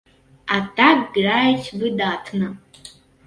[0.55, 2.51] А так граюць выдатна!